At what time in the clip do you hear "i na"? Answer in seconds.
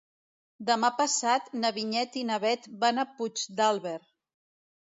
2.23-2.39